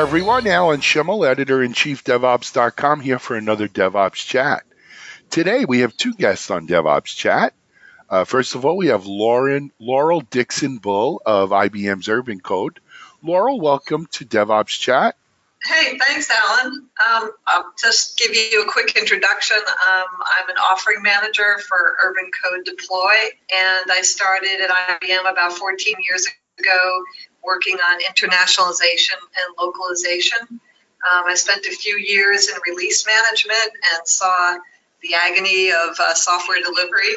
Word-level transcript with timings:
everyone. 0.00 0.46
Alan 0.46 0.80
Shimel, 0.80 1.28
editor 1.28 1.62
in 1.62 1.74
chief, 1.74 2.04
DevOps.com, 2.04 3.00
here 3.00 3.18
for 3.18 3.36
another 3.36 3.68
DevOps 3.68 4.26
chat. 4.26 4.62
Today 5.28 5.66
we 5.66 5.80
have 5.80 5.94
two 5.94 6.14
guests 6.14 6.50
on 6.50 6.66
DevOps 6.66 7.14
chat. 7.14 7.52
Uh, 8.08 8.24
first 8.24 8.54
of 8.54 8.64
all, 8.64 8.78
we 8.78 8.86
have 8.86 9.04
Lauren 9.04 9.70
Laurel 9.78 10.22
Dickson 10.22 10.78
Bull 10.78 11.20
of 11.26 11.50
IBM's 11.50 12.08
Urban 12.08 12.40
Code. 12.40 12.80
Laurel, 13.22 13.60
welcome 13.60 14.06
to 14.12 14.24
DevOps 14.24 14.80
chat. 14.80 15.16
Hey, 15.62 15.98
thanks, 15.98 16.30
Alan. 16.30 16.88
Um, 17.06 17.30
I'll 17.46 17.70
just 17.78 18.18
give 18.18 18.34
you 18.34 18.64
a 18.66 18.72
quick 18.72 18.96
introduction. 18.96 19.58
Um, 19.58 20.06
I'm 20.38 20.48
an 20.48 20.56
offering 20.56 21.02
manager 21.02 21.58
for 21.68 21.96
Urban 22.02 22.30
Code 22.42 22.64
Deploy, 22.64 23.16
and 23.52 23.90
I 23.92 24.00
started 24.00 24.62
at 24.62 24.70
IBM 24.70 25.30
about 25.30 25.52
14 25.52 25.96
years 26.08 26.26
ago 26.58 27.04
working 27.42 27.76
on 27.76 28.00
internationalization 28.00 29.18
and 29.20 29.54
localization. 29.58 30.38
Um, 30.50 31.24
I 31.26 31.34
spent 31.34 31.64
a 31.66 31.70
few 31.70 31.96
years 31.96 32.48
in 32.48 32.56
release 32.66 33.06
management 33.06 33.72
and 33.94 34.06
saw 34.06 34.58
the 35.02 35.14
agony 35.14 35.70
of 35.70 35.98
uh, 35.98 36.14
software 36.14 36.58
delivery, 36.58 37.14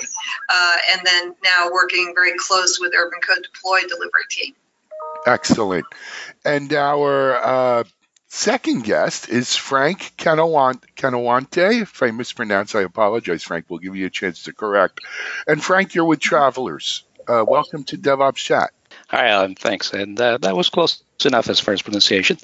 uh, 0.49 0.75
and 0.93 1.01
then 1.05 1.35
now 1.43 1.69
working 1.71 2.13
very 2.15 2.33
close 2.37 2.79
with 2.79 2.93
Urban 2.97 3.19
Code 3.19 3.45
Deploy 3.53 3.81
delivery 3.81 4.23
team. 4.29 4.55
Excellent. 5.25 5.85
And 6.45 6.71
our 6.73 7.35
uh, 7.35 7.83
second 8.27 8.83
guest 8.83 9.29
is 9.29 9.55
Frank 9.55 10.13
Canawante. 10.17 11.81
If 11.81 12.01
I 12.01 12.11
mispronounce, 12.11 12.75
I 12.75 12.81
apologize, 12.81 13.43
Frank. 13.43 13.65
We'll 13.69 13.79
give 13.79 13.95
you 13.95 14.05
a 14.05 14.09
chance 14.09 14.43
to 14.43 14.53
correct. 14.53 15.01
And 15.47 15.63
Frank, 15.63 15.93
you're 15.93 16.05
with 16.05 16.19
Travelers. 16.19 17.03
Uh, 17.27 17.45
welcome 17.47 17.83
to 17.85 17.97
DevOps 17.97 18.35
Chat. 18.35 18.71
Hi, 19.13 19.27
Alan. 19.27 19.53
Thanks. 19.53 19.93
And 19.93 20.19
uh, 20.19 20.39
that 20.39 20.55
was 20.55 20.69
close 20.69 21.03
enough 21.23 21.47
as 21.47 21.59
far 21.59 21.75
as 21.75 21.83
pronunciation. 21.83 22.39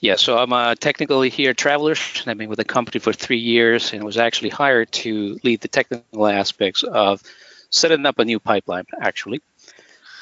Yeah, 0.00 0.16
so 0.16 0.38
I'm 0.38 0.50
uh, 0.50 0.74
technically 0.74 1.28
here 1.28 1.50
at 1.50 1.58
Travelers. 1.58 2.22
I've 2.26 2.38
been 2.38 2.48
with 2.48 2.56
the 2.56 2.64
company 2.64 3.00
for 3.00 3.12
three 3.12 3.36
years 3.36 3.92
and 3.92 4.02
was 4.02 4.16
actually 4.16 4.48
hired 4.48 4.90
to 4.92 5.38
lead 5.44 5.60
the 5.60 5.68
technical 5.68 6.26
aspects 6.26 6.84
of 6.84 7.22
setting 7.68 8.06
up 8.06 8.18
a 8.18 8.24
new 8.24 8.40
pipeline, 8.40 8.86
actually. 8.98 9.42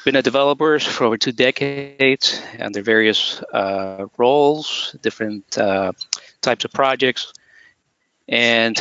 Been 0.03 0.17
a 0.17 0.21
developer 0.21 0.77
for 0.81 1.05
over 1.05 1.17
two 1.17 1.31
decades 1.31 2.41
under 2.59 2.81
various 2.81 3.41
uh, 3.53 4.07
roles, 4.17 4.97
different 5.01 5.57
uh, 5.57 5.93
types 6.41 6.65
of 6.65 6.73
projects. 6.73 7.31
And 8.27 8.77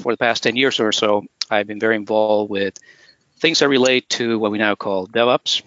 for 0.00 0.12
the 0.12 0.16
past 0.16 0.44
10 0.44 0.54
years 0.54 0.78
or 0.78 0.92
so, 0.92 1.24
I've 1.50 1.66
been 1.66 1.80
very 1.80 1.96
involved 1.96 2.52
with 2.52 2.78
things 3.40 3.58
that 3.58 3.68
relate 3.68 4.08
to 4.10 4.38
what 4.38 4.52
we 4.52 4.58
now 4.58 4.76
call 4.76 5.08
DevOps, 5.08 5.62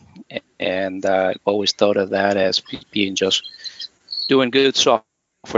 and 0.60 1.06
uh, 1.06 1.34
always 1.46 1.72
thought 1.72 1.98
of 1.98 2.12
that 2.12 2.38
as 2.38 2.62
being 2.92 3.16
just 3.16 3.48
doing 4.28 4.50
good 4.50 4.76
software 4.76 5.04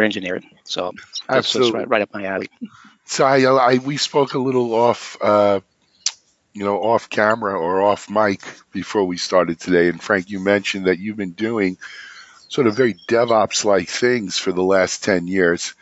engineering. 0.05 0.49
So 0.63 0.93
that's, 1.27 1.53
that's 1.53 1.71
right, 1.71 1.87
right, 1.87 2.01
up 2.01 2.13
my 2.13 2.25
alley. 2.25 2.49
So 3.05 3.25
I, 3.25 3.43
I, 3.43 3.77
we 3.79 3.97
spoke 3.97 4.33
a 4.33 4.39
little 4.39 4.73
off, 4.73 5.17
uh, 5.21 5.59
you 6.53 6.63
know, 6.63 6.81
off 6.81 7.09
camera 7.09 7.59
or 7.59 7.81
off 7.81 8.09
mic 8.09 8.41
before 8.71 9.03
we 9.03 9.17
started 9.17 9.59
today. 9.59 9.89
And 9.89 10.01
Frank, 10.01 10.29
you 10.29 10.39
mentioned 10.39 10.85
that 10.85 10.99
you've 10.99 11.17
been 11.17 11.31
doing 11.31 11.77
sort 12.47 12.67
of 12.67 12.75
very 12.75 12.93
DevOps-like 13.07 13.89
things 13.89 14.37
for 14.37 14.51
the 14.51 14.63
last 14.63 15.03
ten 15.03 15.27
years, 15.27 15.73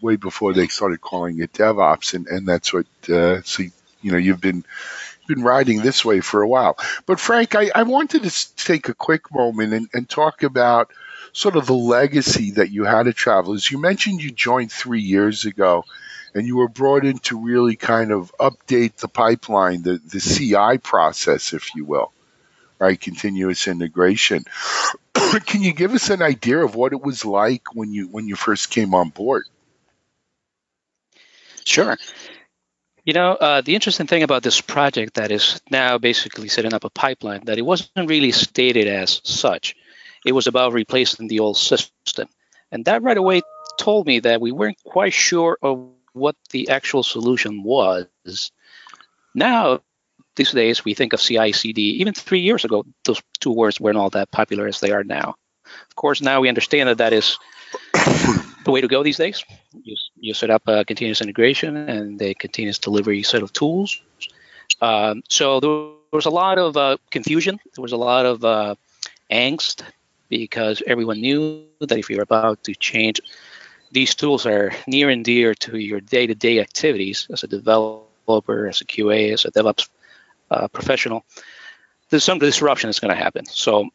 way 0.00 0.16
before 0.16 0.52
they 0.52 0.68
started 0.68 1.00
calling 1.00 1.40
it 1.40 1.52
DevOps, 1.52 2.14
and 2.14 2.26
and 2.26 2.46
that's 2.46 2.72
what. 2.72 2.86
Uh, 3.08 3.42
so 3.42 3.64
you 4.00 4.12
know, 4.12 4.18
you've 4.18 4.40
been 4.40 4.64
been 5.28 5.42
riding 5.44 5.82
this 5.82 6.04
way 6.04 6.20
for 6.20 6.42
a 6.42 6.48
while. 6.48 6.78
But 7.06 7.20
Frank, 7.20 7.54
I, 7.54 7.70
I 7.74 7.84
wanted 7.84 8.24
to 8.24 8.56
take 8.56 8.88
a 8.88 8.94
quick 8.94 9.32
moment 9.32 9.74
and, 9.74 9.88
and 9.94 10.08
talk 10.08 10.42
about 10.42 10.90
sort 11.32 11.56
of 11.56 11.66
the 11.66 11.74
legacy 11.74 12.52
that 12.52 12.70
you 12.70 12.84
had 12.84 13.06
at 13.06 13.16
Travelers. 13.16 13.70
You 13.70 13.80
mentioned 13.80 14.22
you 14.22 14.32
joined 14.32 14.72
three 14.72 15.02
years 15.02 15.44
ago 15.44 15.84
and 16.34 16.46
you 16.46 16.56
were 16.56 16.68
brought 16.68 17.04
in 17.04 17.18
to 17.20 17.38
really 17.38 17.76
kind 17.76 18.12
of 18.12 18.32
update 18.40 18.96
the 18.96 19.08
pipeline, 19.08 19.82
the, 19.82 19.98
the 19.98 20.20
CI 20.20 20.78
process, 20.78 21.52
if 21.52 21.74
you 21.74 21.84
will, 21.84 22.12
right? 22.78 23.00
Continuous 23.00 23.68
integration. 23.68 24.44
Can 25.46 25.62
you 25.62 25.72
give 25.72 25.94
us 25.94 26.10
an 26.10 26.22
idea 26.22 26.58
of 26.58 26.74
what 26.74 26.92
it 26.92 27.02
was 27.02 27.24
like 27.24 27.74
when 27.74 27.92
you 27.92 28.08
when 28.08 28.28
you 28.28 28.36
first 28.36 28.70
came 28.70 28.94
on 28.94 29.10
board? 29.10 29.44
Sure. 31.64 31.96
You 33.08 33.14
know, 33.14 33.36
uh, 33.36 33.62
the 33.62 33.74
interesting 33.74 34.06
thing 34.06 34.22
about 34.22 34.42
this 34.42 34.60
project 34.60 35.14
that 35.14 35.30
is 35.30 35.62
now 35.70 35.96
basically 35.96 36.48
setting 36.48 36.74
up 36.74 36.84
a 36.84 36.90
pipeline 36.90 37.46
that 37.46 37.56
it 37.56 37.62
wasn't 37.62 38.06
really 38.06 38.32
stated 38.32 38.86
as 38.86 39.22
such. 39.24 39.74
It 40.26 40.32
was 40.32 40.46
about 40.46 40.74
replacing 40.74 41.26
the 41.26 41.40
old 41.40 41.56
system. 41.56 42.28
And 42.70 42.84
that 42.84 43.02
right 43.02 43.16
away 43.16 43.40
told 43.78 44.06
me 44.06 44.20
that 44.20 44.42
we 44.42 44.52
weren't 44.52 44.76
quite 44.84 45.14
sure 45.14 45.56
of 45.62 45.88
what 46.12 46.36
the 46.50 46.68
actual 46.68 47.02
solution 47.02 47.62
was. 47.62 48.08
Now, 49.34 49.80
these 50.36 50.52
days, 50.52 50.84
we 50.84 50.92
think 50.92 51.14
of 51.14 51.20
CI 51.22 51.52
CD. 51.52 52.00
Even 52.00 52.12
three 52.12 52.40
years 52.40 52.66
ago, 52.66 52.84
those 53.06 53.22
two 53.40 53.52
words 53.52 53.80
weren't 53.80 53.96
all 53.96 54.10
that 54.10 54.30
popular 54.32 54.66
as 54.66 54.80
they 54.80 54.90
are 54.90 55.02
now. 55.02 55.34
Of 55.64 55.96
course, 55.96 56.20
now 56.20 56.42
we 56.42 56.50
understand 56.50 56.90
that 56.90 56.98
that 56.98 57.14
is 57.14 57.38
the 58.68 58.72
way 58.72 58.82
to 58.82 58.86
go 58.86 59.02
these 59.02 59.16
days. 59.16 59.42
You, 59.82 59.96
you 60.20 60.34
set 60.34 60.50
up 60.50 60.62
a 60.66 60.84
continuous 60.84 61.22
integration 61.22 61.74
and 61.74 62.20
a 62.20 62.34
continuous 62.34 62.78
delivery 62.78 63.22
set 63.22 63.42
of 63.42 63.50
tools. 63.54 63.98
Um, 64.82 65.22
so 65.30 65.58
there 65.58 65.70
was 66.12 66.26
a 66.26 66.30
lot 66.30 66.58
of 66.58 66.76
uh, 66.76 66.98
confusion. 67.10 67.58
There 67.74 67.80
was 67.80 67.92
a 67.92 67.96
lot 67.96 68.26
of 68.26 68.44
uh, 68.44 68.74
angst 69.30 69.84
because 70.28 70.82
everyone 70.86 71.22
knew 71.22 71.64
that 71.80 71.96
if 71.96 72.10
you're 72.10 72.28
about 72.30 72.62
to 72.64 72.74
change, 72.74 73.22
these 73.90 74.14
tools 74.14 74.44
are 74.44 74.70
near 74.86 75.08
and 75.08 75.24
dear 75.24 75.54
to 75.54 75.78
your 75.78 76.00
day-to-day 76.00 76.60
activities 76.60 77.26
as 77.32 77.42
a 77.42 77.46
developer, 77.46 78.68
as 78.68 78.82
a 78.82 78.84
QA, 78.84 79.32
as 79.32 79.46
a 79.46 79.50
DevOps 79.50 79.88
uh, 80.50 80.68
professional. 80.68 81.24
There's 82.10 82.22
some 82.22 82.38
disruption 82.38 82.88
that's 82.88 83.00
going 83.00 83.16
to 83.16 83.24
happen. 83.24 83.46
So 83.46 83.88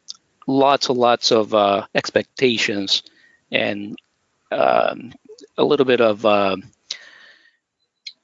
lots 0.48 0.88
and 0.88 0.98
lots 0.98 1.30
of 1.30 1.54
uh, 1.54 1.86
expectations 1.94 3.04
and 3.52 3.96
um, 4.50 5.12
a 5.58 5.64
little 5.64 5.86
bit 5.86 6.00
of 6.00 6.24
uh, 6.24 6.56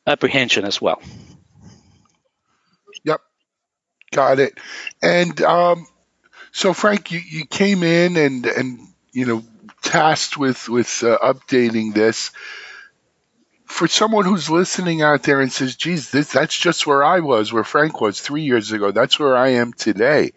apprehension 0.07 0.65
as 0.65 0.81
well. 0.81 1.03
Yep, 3.05 3.21
got 4.13 4.39
it. 4.41 4.59
And 5.03 5.41
um, 5.43 5.87
so, 6.53 6.73
Frank, 6.73 7.13
you, 7.13 7.21
you 7.21 7.47
came 7.47 7.83
in 7.83 8.17
and 8.17 8.47
and 8.47 8.81
you 9.13 9.27
know 9.27 9.45
tasked 9.83 10.37
with 10.37 10.69
with 10.69 11.03
uh, 11.03 11.19
updating 11.23 11.95
this. 11.95 12.31
For 13.67 13.87
someone 13.87 14.25
who's 14.25 14.51
listening 14.51 15.01
out 15.01 15.23
there 15.23 15.41
and 15.41 15.53
says, 15.53 15.77
"Geez, 15.77 16.11
this 16.11 16.33
that's 16.33 16.59
just 16.59 16.87
where 16.87 17.05
I 17.05 17.21
was, 17.21 17.53
where 17.53 17.65
Frank 17.65 18.01
was 18.01 18.21
three 18.21 18.43
years 18.43 18.73
ago. 18.73 18.91
That's 18.91 19.19
where 19.19 19.37
I 19.37 19.51
am 19.51 19.73
today." 19.73 20.33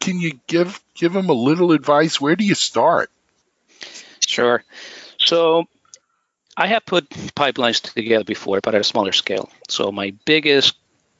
Can 0.00 0.20
you 0.20 0.38
give 0.46 0.80
give 0.94 1.12
them 1.12 1.30
a 1.30 1.34
little 1.34 1.72
advice? 1.72 2.20
Where 2.20 2.36
do 2.36 2.44
you 2.44 2.54
start? 2.54 3.10
Sure. 4.26 4.62
So 5.18 5.66
I 6.56 6.66
have 6.66 6.84
put 6.84 7.08
pipelines 7.10 7.80
together 7.80 8.24
before, 8.24 8.60
but 8.62 8.74
at 8.74 8.80
a 8.80 8.84
smaller 8.84 9.12
scale. 9.12 9.50
So 9.68 9.92
my 9.92 10.12
biggest 10.24 10.76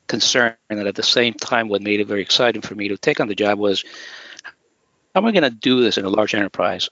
concern, 0.07 0.55
and 0.71 0.81
at 0.87 0.95
the 0.95 1.03
same 1.03 1.35
time, 1.35 1.69
what 1.69 1.83
made 1.83 2.01
it 2.01 2.07
very 2.07 2.23
exciting 2.23 2.63
for 2.63 2.75
me 2.75 2.89
to 2.89 2.97
take 2.97 3.21
on 3.21 3.29
the 3.29 3.35
job 3.35 3.59
was, 3.59 3.85
how 5.15 5.21
am 5.21 5.27
I 5.27 5.33
going 5.33 5.45
to 5.45 5.51
do 5.51 5.83
this 5.83 5.99
in 5.99 6.05
a 6.05 6.11
large 6.11 6.35
enterprise? 6.35 6.89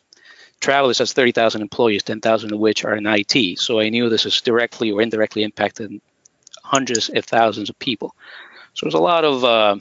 Travelers 0.60 0.98
has 0.98 1.12
30,000 1.12 1.60
employees, 1.60 2.02
10,000 2.02 2.52
of 2.52 2.58
which 2.58 2.84
are 2.84 2.94
in 2.94 3.06
IT. 3.06 3.58
So 3.58 3.80
I 3.80 3.88
knew 3.88 4.08
this 4.08 4.24
is 4.24 4.40
directly 4.40 4.90
or 4.92 5.02
indirectly 5.02 5.46
impacting 5.46 6.00
hundreds 6.62 7.10
of 7.10 7.24
thousands 7.24 7.68
of 7.68 7.78
people. 7.78 8.14
So 8.72 8.86
there's 8.86 8.94
a 8.94 8.98
lot 8.98 9.24
of 9.24 9.44
uh, 9.44 9.76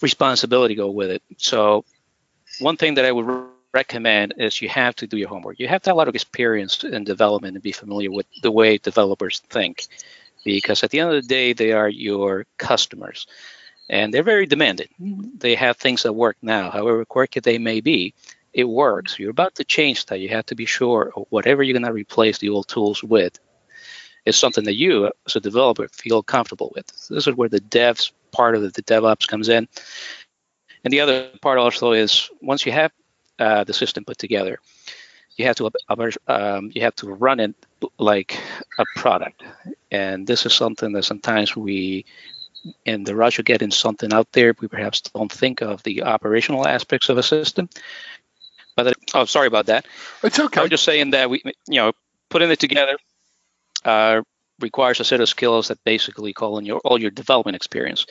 responsibility 0.00 0.74
go 0.74 0.90
with 0.90 1.10
it. 1.10 1.22
So 1.38 1.84
one 2.60 2.76
thing 2.76 2.94
that 2.94 3.04
I 3.04 3.12
would 3.12 3.26
recommend 3.74 4.34
is 4.38 4.62
you 4.62 4.68
have 4.68 4.94
to 4.96 5.06
do 5.06 5.16
your 5.16 5.28
homework. 5.28 5.58
You 5.58 5.68
have 5.68 5.82
to 5.82 5.90
have 5.90 5.96
a 5.96 5.98
lot 5.98 6.08
of 6.08 6.14
experience 6.14 6.84
in 6.84 7.04
development 7.04 7.56
and 7.56 7.62
be 7.62 7.72
familiar 7.72 8.10
with 8.10 8.26
the 8.42 8.50
way 8.50 8.78
developers 8.78 9.40
think, 9.50 9.88
because 10.44 10.82
at 10.82 10.90
the 10.90 11.00
end 11.00 11.12
of 11.12 11.22
the 11.22 11.28
day, 11.28 11.52
they 11.52 11.72
are 11.72 11.88
your 11.88 12.46
customers, 12.56 13.26
and 13.90 14.14
they're 14.14 14.22
very 14.22 14.46
demanding. 14.46 14.88
Mm-hmm. 15.00 15.38
They 15.38 15.56
have 15.56 15.76
things 15.76 16.04
that 16.04 16.12
work 16.12 16.36
now, 16.40 16.70
however 16.70 17.04
quirky 17.04 17.40
they 17.40 17.58
may 17.58 17.80
be. 17.80 18.14
It 18.52 18.68
works. 18.68 19.18
You're 19.18 19.30
about 19.30 19.56
to 19.56 19.64
change 19.64 20.06
that. 20.06 20.20
You 20.20 20.28
have 20.28 20.46
to 20.46 20.54
be 20.54 20.64
sure 20.64 21.12
whatever 21.30 21.62
you're 21.62 21.78
going 21.78 21.84
to 21.84 21.92
replace 21.92 22.38
the 22.38 22.50
old 22.50 22.68
tools 22.68 23.02
with 23.02 23.40
is 24.24 24.36
something 24.36 24.64
that 24.64 24.76
you, 24.76 25.10
as 25.26 25.36
a 25.36 25.40
developer, 25.40 25.88
feel 25.88 26.22
comfortable 26.22 26.72
with. 26.74 26.86
This 27.08 27.26
is 27.26 27.34
where 27.34 27.48
the 27.48 27.60
devs 27.60 28.12
part 28.30 28.54
of 28.54 28.62
the, 28.62 28.68
the 28.68 28.82
DevOps 28.82 29.26
comes 29.26 29.48
in. 29.48 29.68
And 30.84 30.92
the 30.92 31.00
other 31.00 31.30
part 31.40 31.58
also 31.58 31.92
is 31.92 32.30
once 32.40 32.64
you 32.64 32.72
have 32.72 32.92
uh, 33.38 33.64
the 33.64 33.72
system 33.72 34.04
put 34.04 34.18
together. 34.18 34.58
You 35.36 35.46
have 35.46 35.56
to 35.56 35.70
um, 36.28 36.70
you 36.74 36.82
have 36.82 36.94
to 36.96 37.10
run 37.12 37.40
it 37.40 37.54
like 37.98 38.40
a 38.78 38.84
product, 38.96 39.42
and 39.90 40.26
this 40.26 40.46
is 40.46 40.54
something 40.54 40.92
that 40.92 41.04
sometimes 41.04 41.56
we, 41.56 42.04
in 42.84 43.02
the 43.02 43.16
rush 43.16 43.40
of 43.40 43.44
getting 43.44 43.72
something 43.72 44.12
out 44.12 44.30
there, 44.30 44.54
we 44.60 44.68
perhaps 44.68 45.00
don't 45.00 45.32
think 45.32 45.60
of 45.60 45.82
the 45.82 46.04
operational 46.04 46.68
aspects 46.68 47.08
of 47.08 47.18
a 47.18 47.22
system. 47.22 47.68
But 48.76 48.86
uh, 48.86 48.92
oh, 49.14 49.24
sorry 49.24 49.48
about 49.48 49.66
that. 49.66 49.86
It's 50.22 50.38
okay. 50.38 50.60
I'm 50.60 50.70
just 50.70 50.84
saying 50.84 51.10
that 51.10 51.30
we, 51.30 51.42
you 51.66 51.80
know, 51.80 51.92
putting 52.30 52.50
it 52.50 52.60
together 52.60 52.96
uh, 53.84 54.22
requires 54.60 55.00
a 55.00 55.04
set 55.04 55.20
of 55.20 55.28
skills 55.28 55.68
that 55.68 55.82
basically 55.84 56.32
call 56.32 56.58
in 56.58 56.64
your 56.64 56.80
all 56.84 57.00
your 57.00 57.10
development 57.10 57.56
experience. 57.56 58.06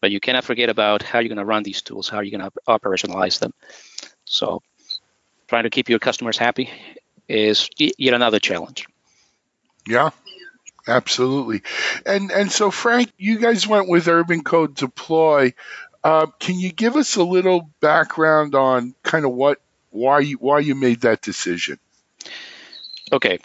But 0.00 0.10
you 0.10 0.20
cannot 0.20 0.44
forget 0.44 0.70
about 0.70 1.02
how 1.02 1.18
you're 1.18 1.28
going 1.28 1.38
to 1.38 1.44
run 1.44 1.62
these 1.62 1.82
tools, 1.82 2.08
how 2.08 2.20
you're 2.20 2.38
going 2.38 2.50
to 2.50 2.56
operationalize 2.68 3.38
them. 3.38 3.52
So, 4.30 4.62
trying 5.48 5.64
to 5.64 5.70
keep 5.70 5.88
your 5.88 5.98
customers 5.98 6.38
happy 6.38 6.70
is 7.28 7.68
yet 7.76 8.14
another 8.14 8.38
challenge. 8.38 8.86
Yeah, 9.88 10.10
absolutely. 10.86 11.62
And 12.06 12.30
and 12.30 12.50
so 12.50 12.70
Frank, 12.70 13.10
you 13.18 13.38
guys 13.38 13.66
went 13.66 13.88
with 13.88 14.06
Urban 14.06 14.44
Code 14.44 14.76
Deploy. 14.76 15.52
Uh, 16.04 16.26
can 16.38 16.60
you 16.60 16.70
give 16.70 16.94
us 16.94 17.16
a 17.16 17.24
little 17.24 17.70
background 17.80 18.54
on 18.54 18.94
kind 19.02 19.24
of 19.24 19.32
what 19.32 19.60
why 19.90 20.20
you 20.20 20.36
why 20.36 20.60
you 20.60 20.76
made 20.76 21.00
that 21.00 21.22
decision? 21.22 21.80
Okay, 23.12 23.40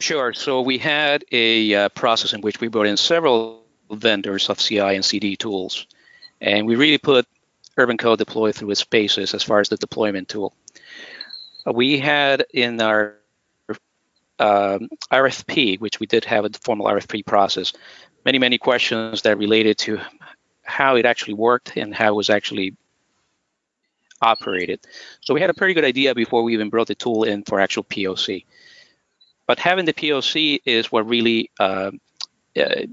sure. 0.00 0.32
So 0.32 0.62
we 0.62 0.78
had 0.78 1.26
a 1.30 1.74
uh, 1.74 1.88
process 1.90 2.32
in 2.32 2.40
which 2.40 2.58
we 2.58 2.68
brought 2.68 2.86
in 2.86 2.96
several 2.96 3.60
vendors 3.90 4.48
of 4.48 4.56
CI 4.56 4.78
and 4.78 5.04
CD 5.04 5.36
tools, 5.36 5.86
and 6.40 6.66
we 6.66 6.74
really 6.74 6.96
put 6.96 7.26
Urban 7.76 7.98
Code 7.98 8.18
Deploy 8.18 8.52
through 8.52 8.70
its 8.70 8.84
paces 8.84 9.34
as 9.34 9.42
far 9.42 9.60
as 9.60 9.68
the 9.68 9.76
deployment 9.76 10.28
tool. 10.28 10.54
Uh, 11.66 11.72
we 11.72 11.98
had 11.98 12.44
in 12.52 12.80
our 12.80 13.16
um, 14.38 14.88
RFP, 15.12 15.80
which 15.80 16.00
we 16.00 16.06
did 16.06 16.24
have 16.24 16.44
a 16.44 16.50
formal 16.62 16.86
RFP 16.86 17.26
process, 17.26 17.72
many, 18.24 18.38
many 18.38 18.58
questions 18.58 19.22
that 19.22 19.38
related 19.38 19.78
to 19.78 19.98
how 20.62 20.96
it 20.96 21.06
actually 21.06 21.34
worked 21.34 21.76
and 21.76 21.94
how 21.94 22.08
it 22.08 22.16
was 22.16 22.30
actually 22.30 22.76
operated. 24.20 24.80
So 25.20 25.34
we 25.34 25.40
had 25.40 25.50
a 25.50 25.54
pretty 25.54 25.74
good 25.74 25.84
idea 25.84 26.14
before 26.14 26.42
we 26.42 26.54
even 26.54 26.70
brought 26.70 26.88
the 26.88 26.94
tool 26.94 27.24
in 27.24 27.42
for 27.44 27.60
actual 27.60 27.84
POC. 27.84 28.44
But 29.46 29.58
having 29.58 29.84
the 29.84 29.92
POC 29.92 30.60
is 30.64 30.90
what 30.90 31.08
really 31.08 31.50
uh, 31.60 31.92
uh, 32.56 32.86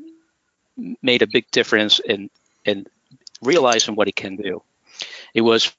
made 1.01 1.21
a 1.21 1.27
big 1.27 1.49
difference 1.51 1.99
in 1.99 2.29
in 2.65 2.85
realizing 3.41 3.95
what 3.95 4.07
it 4.07 4.15
can 4.15 4.35
do. 4.35 4.61
It 5.33 5.41
was 5.41 5.73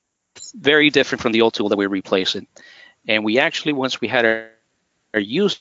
very 0.55 0.91
different 0.91 1.23
from 1.23 1.33
the 1.33 1.43
old 1.43 1.55
tool 1.55 1.69
that 1.69 1.79
we 1.79 1.87
were 1.87 1.93
replacing, 1.93 2.47
and 3.09 3.25
we 3.25 3.39
actually 3.39 3.73
once 3.73 4.01
we 4.01 4.09
had 4.09 4.25
our, 4.25 4.51
our 5.15 5.21
users 5.21 5.61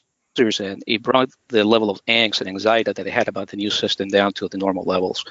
in, 0.60 0.81
it 0.88 1.04
brought 1.04 1.30
the 1.50 1.63
level 1.63 1.89
of 1.89 2.04
angst 2.06 2.39
and 2.39 2.48
anxiety 2.48 2.92
that 2.92 3.04
they 3.04 3.12
had 3.12 3.27
about 3.27 3.50
the 3.50 3.57
new 3.57 3.69
system 3.69 4.10
down 4.10 4.33
to 4.33 4.48
the 4.48 4.57
normal 4.57 4.83
levels. 4.83 5.25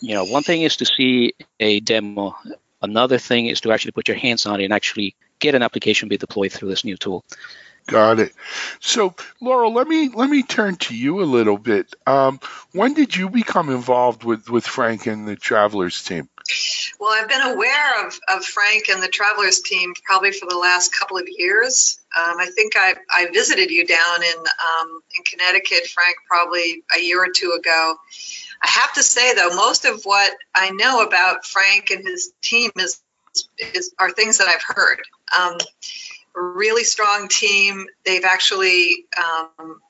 You 0.00 0.14
know, 0.14 0.24
one 0.24 0.42
thing 0.42 0.62
is 0.62 0.76
to 0.78 0.84
see 0.84 1.34
a 1.60 1.80
demo. 1.80 2.36
Another 2.82 3.18
thing 3.18 3.46
is 3.46 3.62
to 3.62 3.72
actually 3.72 3.92
put 3.92 4.08
your 4.08 4.16
hands 4.16 4.44
on 4.44 4.60
it 4.60 4.64
and 4.64 4.74
actually 4.74 5.14
get 5.38 5.54
an 5.54 5.62
application 5.62 6.08
be 6.08 6.18
deployed 6.18 6.52
through 6.52 6.68
this 6.68 6.84
new 6.84 6.96
tool. 6.96 7.24
Got 7.86 8.18
it. 8.18 8.32
So, 8.80 9.14
Laurel, 9.40 9.72
let 9.72 9.86
me 9.86 10.08
let 10.08 10.30
me 10.30 10.42
turn 10.42 10.76
to 10.76 10.96
you 10.96 11.22
a 11.22 11.24
little 11.24 11.58
bit. 11.58 11.94
Um, 12.06 12.40
when 12.72 12.94
did 12.94 13.14
you 13.14 13.28
become 13.28 13.68
involved 13.68 14.24
with 14.24 14.48
with 14.48 14.66
Frank 14.66 15.06
and 15.06 15.28
the 15.28 15.36
Travelers 15.36 16.02
team? 16.02 16.28
Well, 17.00 17.10
I've 17.12 17.28
been 17.28 17.40
aware 17.40 18.06
of, 18.06 18.18
of 18.28 18.44
Frank 18.44 18.88
and 18.88 19.02
the 19.02 19.08
Travelers 19.08 19.60
team 19.60 19.94
probably 20.04 20.30
for 20.30 20.46
the 20.46 20.56
last 20.56 20.94
couple 20.94 21.16
of 21.16 21.24
years. 21.26 21.98
Um, 22.16 22.38
I 22.38 22.46
think 22.54 22.74
I, 22.76 22.94
I 23.10 23.30
visited 23.32 23.70
you 23.70 23.86
down 23.86 24.22
in 24.22 24.38
um, 24.38 25.00
in 25.16 25.24
Connecticut, 25.24 25.86
Frank, 25.86 26.16
probably 26.28 26.84
a 26.94 27.00
year 27.00 27.22
or 27.22 27.28
two 27.34 27.56
ago. 27.58 27.96
I 28.62 28.68
have 28.68 28.92
to 28.94 29.02
say 29.02 29.34
though, 29.34 29.54
most 29.56 29.84
of 29.84 30.02
what 30.04 30.32
I 30.54 30.70
know 30.70 31.02
about 31.02 31.44
Frank 31.44 31.90
and 31.90 32.06
his 32.06 32.32
team 32.42 32.70
is 32.76 33.00
is 33.74 33.92
are 33.98 34.10
things 34.10 34.38
that 34.38 34.48
I've 34.48 34.62
heard. 34.62 35.00
Um, 35.36 35.58
really 36.34 36.84
strong 36.84 37.28
team. 37.28 37.86
They've 38.04 38.24
actually 38.24 39.06
um, 39.16 39.80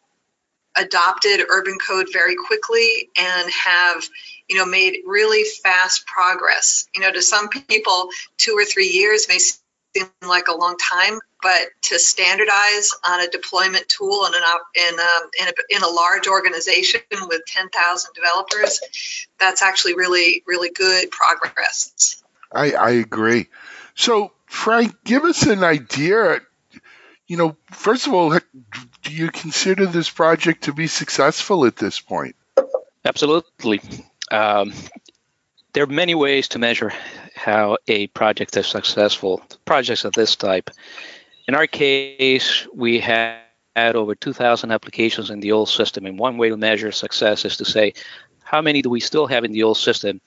adopted 0.76 1.40
urban 1.48 1.78
code 1.78 2.08
very 2.12 2.36
quickly 2.36 3.08
and 3.16 3.50
have 3.50 4.04
you 4.48 4.56
know 4.56 4.66
made 4.66 4.98
really 5.06 5.44
fast 5.62 6.06
progress 6.06 6.86
you 6.94 7.00
know 7.00 7.12
to 7.12 7.22
some 7.22 7.48
people 7.48 8.08
two 8.36 8.52
or 8.52 8.64
three 8.64 8.88
years 8.88 9.26
may 9.28 9.38
seem 9.38 10.08
like 10.26 10.48
a 10.48 10.54
long 10.54 10.76
time 10.76 11.18
but 11.42 11.68
to 11.82 11.98
standardize 11.98 12.90
on 13.06 13.20
a 13.20 13.28
deployment 13.28 13.86
tool 13.86 14.24
in, 14.26 14.32
an, 14.34 14.42
in, 14.74 14.98
um, 14.98 15.30
in, 15.40 15.46
a, 15.46 15.76
in 15.76 15.82
a 15.82 15.88
large 15.88 16.26
organization 16.26 17.00
with 17.28 17.42
10,000 17.46 18.10
developers 18.14 18.80
that's 19.38 19.62
actually 19.62 19.94
really 19.94 20.42
really 20.46 20.70
good 20.70 21.10
progress 21.10 22.22
I, 22.52 22.72
I 22.72 22.90
agree 22.90 23.48
so 23.94 24.32
Frank, 24.54 25.02
give 25.04 25.24
us 25.24 25.42
an 25.42 25.64
idea. 25.64 26.40
You 27.26 27.38
know, 27.38 27.56
first 27.70 28.06
of 28.06 28.12
all, 28.12 28.30
do 29.02 29.12
you 29.12 29.30
consider 29.30 29.86
this 29.86 30.10
project 30.10 30.64
to 30.64 30.72
be 30.72 30.86
successful 30.86 31.64
at 31.64 31.76
this 31.76 31.98
point? 32.00 32.36
Absolutely. 33.04 33.80
Um, 34.30 34.72
there 35.72 35.84
are 35.84 35.88
many 35.88 36.14
ways 36.14 36.48
to 36.48 36.58
measure 36.58 36.92
how 37.34 37.78
a 37.88 38.08
project 38.08 38.56
is 38.56 38.66
successful. 38.66 39.42
Projects 39.64 40.04
of 40.04 40.12
this 40.12 40.36
type. 40.36 40.70
In 41.48 41.54
our 41.54 41.66
case, 41.66 42.66
we 42.74 43.00
had 43.00 43.40
over 43.76 44.14
2,000 44.14 44.70
applications 44.70 45.30
in 45.30 45.40
the 45.40 45.52
old 45.52 45.68
system, 45.68 46.06
and 46.06 46.18
one 46.18 46.36
way 46.36 46.48
to 46.48 46.56
measure 46.56 46.92
success 46.92 47.44
is 47.44 47.56
to 47.56 47.64
say, 47.64 47.94
how 48.42 48.60
many 48.60 48.82
do 48.82 48.90
we 48.90 49.00
still 49.00 49.26
have 49.26 49.44
in 49.44 49.52
the 49.52 49.62
old 49.62 49.78
system 49.78 50.20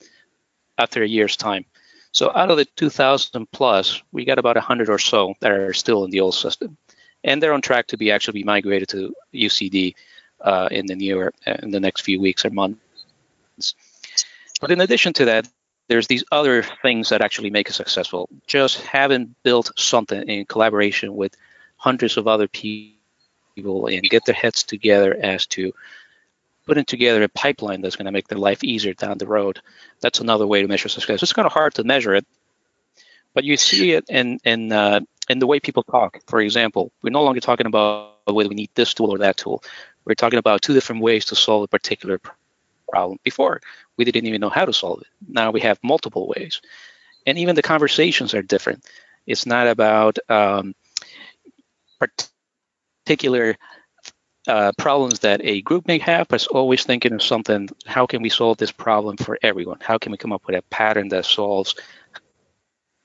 after 0.76 1.02
a 1.02 1.08
year's 1.08 1.36
time? 1.36 1.64
So 2.12 2.32
out 2.34 2.50
of 2.50 2.56
the 2.56 2.64
2,000 2.64 3.50
plus, 3.52 4.02
we 4.12 4.24
got 4.24 4.38
about 4.38 4.56
100 4.56 4.88
or 4.88 4.98
so 4.98 5.34
that 5.40 5.52
are 5.52 5.72
still 5.72 6.04
in 6.04 6.10
the 6.10 6.20
old 6.20 6.34
system, 6.34 6.76
and 7.24 7.42
they're 7.42 7.52
on 7.52 7.62
track 7.62 7.88
to 7.88 7.96
be 7.96 8.10
actually 8.10 8.40
be 8.40 8.44
migrated 8.44 8.88
to 8.90 9.14
UCD 9.34 9.94
uh, 10.40 10.68
in 10.70 10.86
the 10.86 10.94
near 10.94 11.32
in 11.46 11.70
the 11.70 11.80
next 11.80 12.02
few 12.02 12.20
weeks 12.20 12.44
or 12.44 12.50
months. 12.50 13.74
But 14.60 14.70
in 14.70 14.80
addition 14.80 15.12
to 15.14 15.24
that, 15.26 15.48
there's 15.88 16.06
these 16.06 16.24
other 16.30 16.62
things 16.62 17.08
that 17.08 17.22
actually 17.22 17.50
make 17.50 17.68
it 17.68 17.74
successful. 17.74 18.28
Just 18.46 18.80
having 18.82 19.34
built 19.42 19.72
something 19.76 20.28
in 20.28 20.44
collaboration 20.44 21.16
with 21.16 21.36
hundreds 21.76 22.16
of 22.16 22.28
other 22.28 22.46
people 22.46 23.86
and 23.86 24.02
get 24.02 24.24
their 24.24 24.34
heads 24.34 24.62
together 24.62 25.16
as 25.20 25.46
to 25.46 25.72
putting 26.66 26.84
together 26.84 27.22
a 27.22 27.28
pipeline 27.28 27.80
that's 27.80 27.96
going 27.96 28.06
to 28.06 28.12
make 28.12 28.28
their 28.28 28.38
life 28.38 28.62
easier 28.62 28.92
down 28.92 29.16
the 29.16 29.26
road. 29.26 29.60
That's 30.00 30.20
another 30.20 30.46
way 30.46 30.60
to 30.60 30.68
measure 30.68 30.90
success. 30.90 31.22
It's 31.22 31.32
kind 31.32 31.46
of 31.46 31.52
hard 31.52 31.74
to 31.74 31.84
measure 31.84 32.14
it, 32.14 32.26
but 33.32 33.44
you 33.44 33.56
see 33.56 33.92
it 33.92 34.04
in 34.10 34.38
in 34.44 34.70
uh, 34.70 35.00
in 35.28 35.38
the 35.38 35.46
way 35.46 35.60
people 35.60 35.82
talk. 35.82 36.20
For 36.26 36.40
example, 36.40 36.92
we're 37.02 37.10
no 37.10 37.22
longer 37.22 37.40
talking 37.40 37.66
about 37.66 38.14
whether 38.26 38.48
we 38.48 38.54
need 38.54 38.70
this 38.74 38.94
tool 38.94 39.10
or 39.10 39.18
that 39.18 39.36
tool. 39.36 39.62
We're 40.04 40.14
talking 40.14 40.38
about 40.38 40.62
two 40.62 40.74
different 40.74 41.02
ways 41.02 41.26
to 41.26 41.36
solve 41.36 41.62
a 41.64 41.68
particular 41.68 42.20
problem. 42.90 43.18
Before, 43.22 43.60
we 43.96 44.04
didn't 44.04 44.26
even 44.26 44.40
know 44.40 44.48
how 44.48 44.64
to 44.64 44.72
solve 44.72 45.02
it. 45.02 45.08
Now 45.28 45.50
we 45.50 45.60
have 45.60 45.78
multiple 45.82 46.32
ways, 46.36 46.60
and 47.26 47.38
even 47.38 47.54
the 47.54 47.62
conversations 47.62 48.34
are 48.34 48.42
different. 48.42 48.84
It's 49.26 49.44
not 49.44 49.66
about 49.68 50.18
um, 50.30 50.74
particular 53.04 53.56
uh, 54.46 54.72
problems 54.78 55.18
that 55.20 55.42
a 55.44 55.60
group 55.60 55.86
may 55.86 55.98
have, 55.98 56.26
but 56.28 56.36
it's 56.36 56.46
always 56.46 56.84
thinking 56.84 57.12
of 57.12 57.22
something. 57.22 57.68
How 57.84 58.06
can 58.06 58.22
we 58.22 58.30
solve 58.30 58.56
this 58.56 58.72
problem 58.72 59.18
for 59.18 59.38
everyone? 59.42 59.78
How 59.80 59.98
can 59.98 60.10
we 60.10 60.18
come 60.18 60.32
up 60.32 60.46
with 60.46 60.56
a 60.56 60.62
pattern 60.70 61.08
that 61.08 61.26
solves 61.26 61.74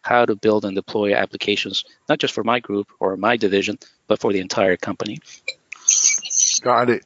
how 0.04 0.26
to 0.26 0.36
build 0.36 0.66
and 0.66 0.76
deploy 0.76 1.16
applications, 1.16 1.86
not 2.08 2.20
just 2.20 2.34
for 2.34 2.44
my 2.44 2.60
group 2.60 2.92
or 3.00 3.18
my 3.18 3.38
division, 3.38 3.80
but 4.08 4.20
for 4.20 4.32
the 4.32 4.40
entire 4.40 4.78
company? 4.78 5.20
Got 6.62 6.90
it. 6.90 7.06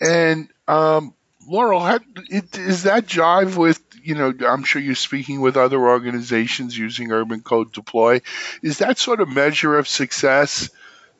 And 0.00 0.48
um, 0.66 1.14
Laurel, 1.46 1.80
how, 1.80 2.00
it, 2.30 2.58
is 2.58 2.82
that 2.84 3.06
jive 3.06 3.56
with 3.56 3.80
you 4.02 4.14
know? 4.14 4.32
I'm 4.46 4.64
sure 4.64 4.82
you're 4.82 4.94
speaking 4.94 5.40
with 5.40 5.56
other 5.56 5.78
organizations 5.78 6.76
using 6.76 7.12
Urban 7.12 7.40
Code 7.40 7.72
Deploy. 7.72 8.22
Is 8.62 8.78
that 8.78 8.98
sort 8.98 9.20
of 9.20 9.28
measure 9.28 9.76
of 9.76 9.86
success 9.86 10.70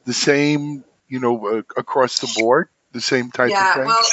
the 0.05 0.15
same 0.15 0.85
you 1.09 1.21
know, 1.21 1.59
uh, 1.59 1.63
across 1.77 2.21
the 2.21 2.41
board, 2.41 2.69
the 2.93 3.01
same 3.01 3.31
type 3.31 3.51
yeah, 3.51 3.71
of 3.71 3.75
thing? 3.77 3.87
well, 3.87 4.05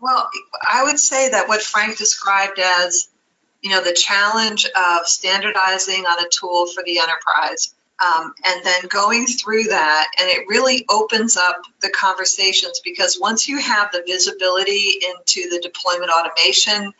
well, 0.00 0.28
I 0.68 0.84
would 0.84 0.98
say 0.98 1.30
that 1.30 1.48
what 1.48 1.62
Frank 1.62 1.96
described 1.96 2.58
as, 2.58 3.08
you 3.62 3.70
know, 3.70 3.82
the 3.82 3.92
challenge 3.92 4.64
of 4.66 5.06
standardizing 5.06 6.06
on 6.06 6.24
a 6.24 6.28
tool 6.30 6.66
for 6.66 6.82
the 6.82 6.98
enterprise, 6.98 7.74
um, 8.04 8.32
and 8.46 8.64
then 8.64 8.82
going 8.88 9.26
through 9.26 9.64
that, 9.64 10.08
and 10.18 10.28
it 10.30 10.46
really 10.48 10.86
opens 10.88 11.36
up 11.36 11.62
the 11.82 11.90
conversations 11.90 12.80
because 12.82 13.18
once 13.20 13.46
you 13.48 13.58
have 13.58 13.92
the 13.92 14.02
visibility 14.06 14.94
into 15.10 15.50
the 15.50 15.60
deployment 15.60 16.10
automation, 16.10 16.92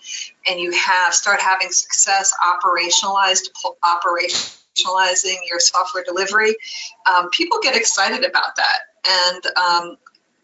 and 0.47 0.61
you 0.61 0.73
have 0.73 1.15
start 1.15 1.41
having 1.41 1.71
success 1.71 2.35
operationalized 2.43 3.49
operationalizing 3.83 5.37
your 5.49 5.61
software 5.61 6.05
delivery, 6.05 6.55
um, 7.11 7.31
people 7.31 7.59
get 7.63 7.77
excited 7.77 8.25
about 8.25 8.57
that. 8.57 8.79
And 9.09 9.47
um, 9.57 9.97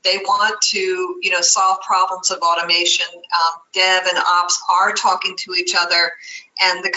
they 0.07 0.19
want 0.19 0.61
to 0.61 1.19
you 1.23 1.31
know 1.31 1.41
solve 1.41 1.81
problems 1.81 2.31
of 2.31 2.39
automation 2.39 3.07
um, 3.15 3.61
dev 3.73 4.05
and 4.07 4.19
ops 4.19 4.63
are 4.71 4.93
talking 4.93 5.37
to 5.37 5.53
each 5.53 5.75
other 5.75 6.13
and 6.63 6.85
the 6.85 6.93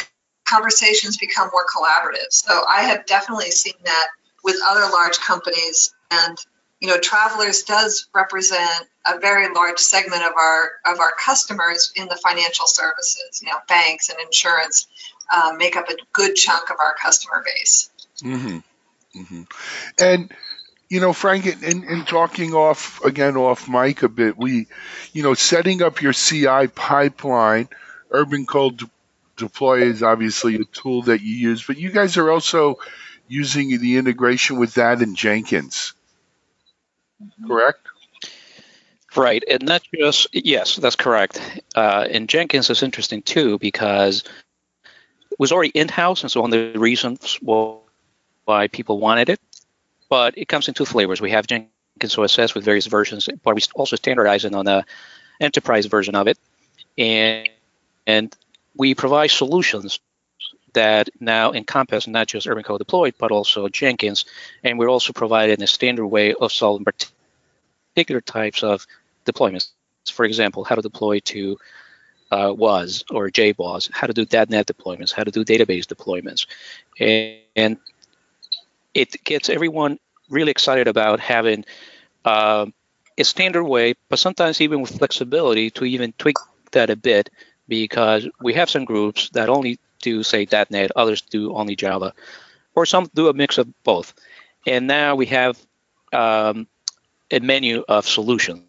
conversations 0.49 1.17
become 1.17 1.49
more 1.51 1.65
collaborative. 1.65 2.31
So 2.31 2.63
I 2.67 2.83
have 2.83 3.05
definitely 3.05 3.51
seen 3.51 3.73
that 3.85 4.07
with 4.43 4.57
other 4.65 4.91
large 4.91 5.17
companies 5.19 5.93
and 6.11 6.37
you 6.79 6.87
know 6.87 6.97
travelers 6.97 7.63
does 7.63 8.07
represent 8.15 8.87
a 9.05 9.19
very 9.19 9.53
large 9.53 9.79
segment 9.79 10.23
of 10.23 10.31
our 10.33 10.71
of 10.85 10.99
our 10.99 11.11
customers 11.19 11.91
in 11.95 12.07
the 12.07 12.15
financial 12.15 12.67
services 12.67 13.41
you 13.41 13.49
know 13.49 13.57
banks 13.67 14.09
and 14.09 14.17
insurance 14.21 14.87
uh, 15.33 15.53
make 15.57 15.75
up 15.75 15.89
a 15.89 15.95
good 16.13 16.35
chunk 16.35 16.69
of 16.69 16.77
our 16.79 16.95
customer 16.95 17.43
base 17.45 17.89
mm-hmm. 18.23 18.59
Mm-hmm. 19.19 19.41
and 19.99 20.31
you 20.89 20.99
know 20.99 21.13
frank 21.13 21.45
in, 21.45 21.83
in, 21.83 22.05
talking 22.05 22.53
off 22.53 23.03
again 23.03 23.37
off 23.37 23.69
mic 23.69 24.03
a 24.03 24.09
bit 24.09 24.37
we 24.37 24.67
you 25.13 25.23
know 25.23 25.33
setting 25.33 25.81
up 25.81 26.01
your 26.01 26.13
ci 26.13 26.67
pipeline 26.67 27.67
urban 28.11 28.45
code 28.45 28.81
deploy 29.37 29.81
is 29.81 30.03
obviously 30.03 30.55
a 30.55 30.65
tool 30.65 31.03
that 31.03 31.21
you 31.21 31.35
use 31.35 31.65
but 31.65 31.77
you 31.77 31.91
guys 31.91 32.17
are 32.17 32.29
also 32.29 32.79
using 33.27 33.79
the 33.79 33.97
integration 33.97 34.57
with 34.57 34.73
that 34.73 35.01
in 35.01 35.15
jenkins 35.15 35.93
correct? 37.47 37.87
Right, 39.15 39.43
and 39.49 39.63
not 39.63 39.81
just 39.93 40.27
yes, 40.33 40.75
that's 40.75 40.95
correct. 40.95 41.41
Uh, 41.75 42.05
and 42.09 42.29
Jenkins 42.29 42.69
is 42.69 42.83
interesting 42.83 43.21
too 43.21 43.57
because 43.57 44.23
it 45.31 45.39
was 45.39 45.51
already 45.51 45.71
in-house, 45.73 46.21
and 46.21 46.31
so 46.31 46.41
one 46.41 46.53
of 46.53 46.73
the 46.73 46.79
reasons 46.79 47.39
why 47.41 48.67
people 48.71 48.99
wanted 48.99 49.29
it. 49.29 49.39
But 50.09 50.37
it 50.37 50.47
comes 50.47 50.67
in 50.67 50.73
two 50.73 50.85
flavors. 50.85 51.21
We 51.21 51.31
have 51.31 51.47
Jenkins 51.47 52.17
OSS 52.17 52.55
with 52.55 52.65
various 52.65 52.87
versions, 52.87 53.29
but 53.43 53.55
we 53.55 53.61
also 53.75 53.95
standardizing 53.95 54.55
on 54.55 54.65
the 54.65 54.83
enterprise 55.39 55.85
version 55.85 56.15
of 56.15 56.27
it, 56.27 56.37
and 56.97 57.47
and 58.07 58.35
we 58.75 58.95
provide 58.95 59.29
solutions 59.29 59.99
that 60.73 61.09
now 61.19 61.51
encompass 61.51 62.07
not 62.07 62.27
just 62.27 62.47
Urban 62.47 62.63
Code 62.63 62.79
Deployed, 62.79 63.15
but 63.17 63.31
also 63.31 63.67
Jenkins. 63.69 64.25
And 64.63 64.77
we're 64.77 64.89
also 64.89 65.13
providing 65.13 65.61
a 65.61 65.67
standard 65.67 66.07
way 66.07 66.33
of 66.33 66.51
solving 66.51 66.85
particular 66.85 68.21
types 68.21 68.63
of 68.63 68.85
deployments. 69.25 69.71
For 70.11 70.25
example, 70.25 70.63
how 70.63 70.75
to 70.75 70.81
deploy 70.81 71.19
to 71.19 71.57
uh, 72.31 72.53
WAS 72.55 73.03
or 73.09 73.29
JBoss, 73.29 73.89
how 73.91 74.07
to 74.07 74.13
do 74.13 74.25
.NET 74.31 74.67
deployments, 74.67 75.11
how 75.11 75.23
to 75.23 75.31
do 75.31 75.43
database 75.43 75.85
deployments. 75.85 76.45
And, 76.99 77.39
and 77.55 77.77
it 78.99 79.23
gets 79.23 79.49
everyone 79.49 79.97
really 80.29 80.51
excited 80.51 80.87
about 80.87 81.19
having 81.19 81.65
uh, 82.25 82.65
a 83.17 83.23
standard 83.23 83.63
way, 83.63 83.93
but 84.09 84.19
sometimes 84.19 84.61
even 84.61 84.81
with 84.81 84.97
flexibility 84.97 85.69
to 85.71 85.85
even 85.85 86.13
tweak 86.17 86.35
that 86.71 86.89
a 86.89 86.95
bit 86.95 87.29
because 87.67 88.27
we 88.41 88.53
have 88.53 88.69
some 88.69 88.85
groups 88.85 89.29
that 89.31 89.49
only 89.49 89.79
do 90.01 90.23
say 90.23 90.47
.NET, 90.69 90.91
others 90.95 91.21
do 91.21 91.53
only 91.55 91.75
Java, 91.75 92.13
or 92.75 92.85
some 92.85 93.09
do 93.13 93.29
a 93.29 93.33
mix 93.33 93.57
of 93.57 93.67
both. 93.83 94.13
And 94.67 94.87
now 94.87 95.15
we 95.15 95.27
have 95.27 95.57
um, 96.13 96.67
a 97.31 97.39
menu 97.39 97.83
of 97.87 98.07
solutions 98.07 98.63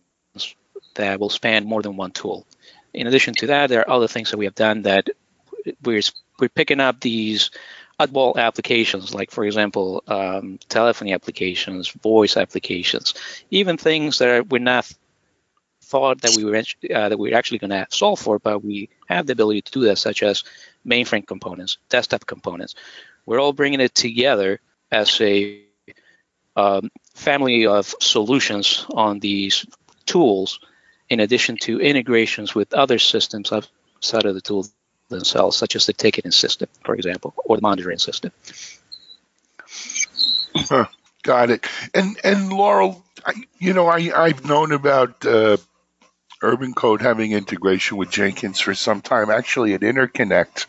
that 0.95 1.19
will 1.21 1.31
span 1.31 1.67
more 1.67 1.83
than 1.83 1.97
one 1.97 2.13
tool. 2.13 2.47
In 2.95 3.07
addition 3.07 3.35
to 3.35 3.47
that, 3.49 3.69
there 3.69 3.81
are 3.81 3.97
other 3.97 4.09
things 4.09 4.31
that 4.31 4.39
we 4.39 4.45
have 4.45 4.55
done 4.55 4.83
that 4.83 5.09
we're 5.85 6.03
we're 6.39 6.49
picking 6.49 6.81
up 6.81 7.01
these 7.01 7.51
oddball 8.01 8.37
applications, 8.37 9.15
like 9.15 9.31
for 9.31 9.45
example, 9.45 10.03
um, 10.07 10.59
telephony 10.69 11.13
applications, 11.13 11.91
voice 11.91 12.37
applications, 12.37 13.15
even 13.51 13.77
things 13.77 14.19
that 14.19 14.49
we're 14.49 14.59
not 14.59 14.91
thought 15.83 16.21
that 16.23 16.37
we 16.37 16.45
were 16.45 16.57
uh, 16.57 17.09
that 17.09 17.19
we 17.19 17.33
are 17.33 17.37
actually 17.37 17.59
going 17.59 17.71
to 17.71 17.87
solve 17.91 18.19
for, 18.19 18.39
but 18.39 18.65
we 18.65 18.89
have 19.09 19.27
the 19.27 19.33
ability 19.33 19.63
to 19.63 19.73
do 19.73 19.81
that, 19.83 19.99
such 19.99 20.23
as 20.23 20.45
mainframe 20.87 21.27
components, 21.27 21.79
desktop 21.89 22.25
components. 22.27 22.75
We're 23.27 23.41
all 23.41 23.53
bringing 23.53 23.81
it 23.81 23.95
together 23.95 24.61
as 24.91 25.21
a 25.21 25.63
um, 26.57 26.91
family 27.15 27.67
of 27.67 27.95
solutions 28.01 28.87
on 28.91 29.21
these 29.21 29.67
tools, 30.07 30.61
in 31.09 31.21
addition 31.21 31.57
to 31.63 31.81
integrations 31.81 32.55
with 32.55 32.73
other 32.73 32.99
systems 32.99 33.53
outside 33.53 34.27
of 34.27 34.35
the 34.35 34.41
tool 34.41 34.67
themselves, 35.11 35.57
such 35.57 35.77
as 35.77 35.87
the 35.87 35.93
ticketing 35.93 36.33
system, 36.33 36.69
for 36.85 36.95
example, 36.95 37.35
or 37.45 37.57
the 37.57 37.63
monitoring 37.63 37.99
system. 37.99 38.33
Got 41.23 41.51
it. 41.51 41.67
And 41.95 42.19
and 42.25 42.53
Laurel, 42.53 43.05
I, 43.25 43.35
you 43.59 43.75
know, 43.75 43.87
I 43.87 44.11
I've 44.15 44.45
known 44.45 44.73
about 44.73 45.25
uh, 45.27 45.59
Urban 46.43 46.73
Code 46.73 47.03
having 47.03 47.33
integration 47.33 47.99
with 47.99 48.11
Jenkins 48.11 48.61
for 48.61 48.75
some 48.75 49.03
time. 49.03 49.31
Actually, 49.31 49.75
at 49.75 49.83
Interconnect, 49.83 50.67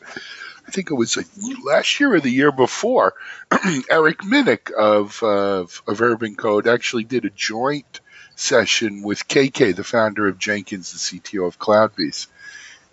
I 0.67 0.71
think 0.71 0.91
it 0.91 0.95
was 0.95 1.17
last 1.65 1.99
year 1.99 2.13
or 2.13 2.19
the 2.19 2.29
year 2.29 2.51
before, 2.51 3.13
Eric 3.89 4.19
Minick 4.19 4.71
of, 4.71 5.21
uh, 5.23 5.65
of 5.87 6.01
Urban 6.01 6.35
Code 6.35 6.67
actually 6.67 7.05
did 7.05 7.25
a 7.25 7.29
joint 7.29 8.01
session 8.35 9.01
with 9.01 9.27
KK, 9.27 9.75
the 9.75 9.83
founder 9.83 10.27
of 10.27 10.37
Jenkins, 10.37 10.91
the 10.91 11.19
CTO 11.19 11.47
of 11.47 11.59
CloudBees. 11.59 12.27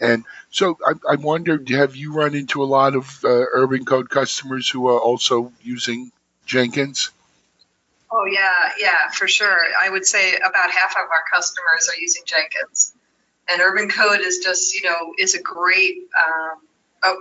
And 0.00 0.24
so 0.50 0.78
I, 0.84 0.92
I 1.12 1.16
have 1.76 1.96
you 1.96 2.14
run 2.14 2.34
into 2.34 2.62
a 2.62 2.66
lot 2.66 2.94
of 2.94 3.24
uh, 3.24 3.28
Urban 3.28 3.84
Code 3.84 4.08
customers 4.08 4.68
who 4.68 4.88
are 4.88 4.98
also 4.98 5.52
using 5.62 6.10
Jenkins? 6.46 7.10
Oh 8.10 8.24
yeah, 8.24 8.72
yeah, 8.78 9.10
for 9.12 9.28
sure. 9.28 9.58
I 9.80 9.90
would 9.90 10.06
say 10.06 10.34
about 10.36 10.70
half 10.70 10.92
of 10.92 11.10
our 11.10 11.24
customers 11.30 11.90
are 11.90 12.00
using 12.00 12.22
Jenkins, 12.24 12.94
and 13.50 13.60
Urban 13.60 13.90
Code 13.90 14.20
is 14.20 14.38
just 14.38 14.74
you 14.74 14.88
know 14.88 15.12
is 15.18 15.34
a 15.34 15.42
great 15.42 15.98
um, 16.18 16.60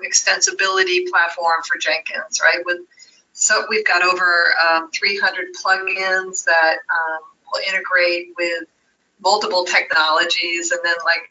extensibility 0.09 1.07
platform 1.07 1.61
for 1.63 1.77
Jenkins, 1.77 2.39
right? 2.41 2.63
With 2.65 2.79
so 3.33 3.65
we've 3.69 3.85
got 3.85 4.01
over 4.01 4.47
um, 4.67 4.89
300 4.91 5.47
plugins 5.53 6.45
that 6.45 6.77
um, 6.89 7.19
will 7.51 7.61
integrate 7.67 8.29
with 8.37 8.63
multiple 9.21 9.65
technologies, 9.65 10.71
and 10.71 10.79
then 10.83 10.95
like 11.03 11.29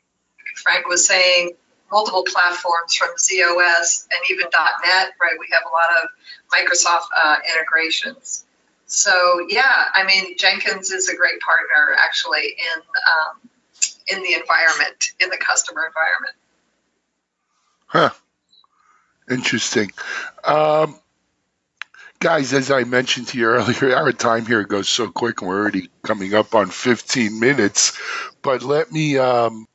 Frank 0.56 0.86
was 0.86 1.06
saying, 1.06 1.52
multiple 1.90 2.24
platforms 2.24 2.94
from 2.94 3.10
z/OS 3.18 4.08
and 4.12 4.30
even 4.30 4.46
.NET, 4.46 5.12
right? 5.20 5.36
We 5.38 5.46
have 5.52 5.62
a 5.64 5.70
lot 5.70 6.02
of 6.02 6.08
Microsoft 6.52 7.06
uh, 7.16 7.36
integrations. 7.52 8.44
So 8.86 9.46
yeah, 9.48 9.84
I 9.94 10.04
mean 10.04 10.36
Jenkins 10.38 10.90
is 10.90 11.08
a 11.08 11.16
great 11.16 11.40
partner 11.40 11.96
actually 11.98 12.46
in 12.46 12.80
um, 12.80 13.50
in 14.08 14.22
the 14.22 14.34
environment, 14.34 15.12
in 15.20 15.28
the 15.30 15.36
customer 15.36 15.86
environment. 15.86 16.34
Huh. 17.86 18.10
Interesting. 19.28 19.90
Um, 20.44 20.98
guys, 22.20 22.52
as 22.52 22.70
I 22.70 22.84
mentioned 22.84 23.28
to 23.28 23.38
you 23.38 23.46
earlier, 23.46 23.96
our 23.96 24.12
time 24.12 24.46
here 24.46 24.64
goes 24.64 24.88
so 24.88 25.08
quick, 25.08 25.40
and 25.40 25.48
we're 25.48 25.60
already 25.60 25.90
coming 26.02 26.34
up 26.34 26.54
on 26.54 26.68
15 26.68 27.38
minutes. 27.38 27.98
But 28.42 28.62
let 28.62 28.92
me, 28.92 29.18
um, 29.18 29.65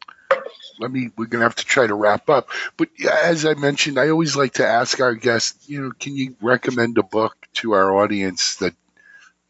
let 0.81 0.91
me. 0.91 1.11
We're 1.15 1.25
gonna 1.25 1.43
have 1.43 1.55
to 1.55 1.65
try 1.65 1.87
to 1.87 1.93
wrap 1.93 2.29
up. 2.29 2.49
But 2.75 2.89
as 3.23 3.45
I 3.45 3.53
mentioned, 3.53 3.99
I 3.99 4.09
always 4.09 4.35
like 4.35 4.53
to 4.55 4.67
ask 4.67 4.99
our 4.99 5.15
guests, 5.15 5.69
you 5.69 5.81
know, 5.81 5.91
can 5.97 6.15
you 6.15 6.35
recommend 6.41 6.97
a 6.97 7.03
book 7.03 7.35
to 7.53 7.73
our 7.73 7.95
audience 7.95 8.55
that 8.57 8.73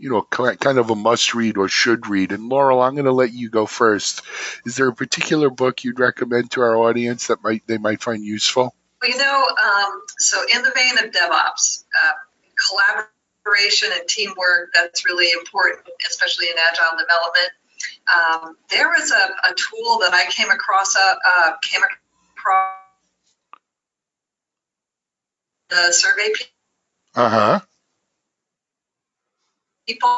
you 0.01 0.09
know, 0.09 0.23
kind 0.23 0.79
of 0.79 0.89
a 0.89 0.95
must 0.95 1.35
read 1.35 1.57
or 1.57 1.67
should 1.67 2.07
read. 2.07 2.31
And 2.31 2.49
Laurel, 2.49 2.81
I'm 2.81 2.95
going 2.95 3.05
to 3.05 3.11
let 3.11 3.33
you 3.33 3.51
go 3.51 3.67
first. 3.67 4.23
Is 4.65 4.75
there 4.75 4.87
a 4.87 4.95
particular 4.95 5.51
book 5.51 5.83
you'd 5.83 5.99
recommend 5.99 6.49
to 6.51 6.61
our 6.61 6.75
audience 6.75 7.27
that 7.27 7.43
might 7.43 7.61
they 7.67 7.77
might 7.77 8.01
find 8.01 8.25
useful? 8.25 8.73
Well, 8.99 9.11
you 9.11 9.17
know, 9.19 9.47
um, 9.63 10.01
so 10.17 10.41
in 10.55 10.63
the 10.63 10.71
vein 10.75 10.97
of 10.97 11.11
DevOps, 11.11 11.83
uh, 12.03 12.13
collaboration 13.45 13.89
and 13.93 14.07
teamwork, 14.07 14.73
that's 14.73 15.05
really 15.05 15.31
important, 15.33 15.85
especially 16.09 16.47
in 16.47 16.55
agile 16.57 16.97
development. 16.97 17.51
Um, 18.13 18.57
there 18.69 18.87
was 18.87 19.11
a, 19.11 19.49
a, 19.49 19.53
tool 19.55 19.99
that 19.99 20.13
I 20.13 20.25
came 20.29 20.49
across, 20.49 20.95
uh, 20.95 20.99
uh 20.99 21.51
came 21.61 21.81
across 21.81 22.77
the 25.69 25.91
survey. 25.91 26.31
Uh 27.15 27.29
huh 27.29 27.59
people 29.87 30.09